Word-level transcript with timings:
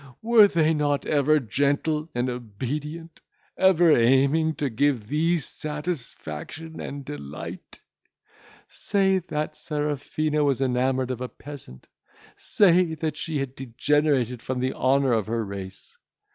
Were 0.23 0.47
they 0.47 0.73
not 0.73 1.05
ever 1.05 1.39
gentle 1.39 2.09
and 2.15 2.27
obedient, 2.27 3.21
ever 3.55 3.95
aiming 3.95 4.55
to 4.55 4.67
give 4.71 5.05
thee 5.09 5.37
satisfaction 5.37 6.79
and 6.79 7.05
delight? 7.05 7.79
Say, 8.67 9.19
that 9.19 9.55
Serafina 9.55 10.43
was 10.43 10.59
enamoured 10.59 11.11
of 11.11 11.21
a 11.21 11.29
peasant; 11.29 11.85
say, 12.35 12.95
that 12.95 13.15
she 13.15 13.37
had 13.37 13.53
degenerated 13.53 14.41
from 14.41 14.59
the 14.59 14.73
honour 14.73 15.13
of 15.13 15.27
her 15.27 15.45
race. 15.45 15.95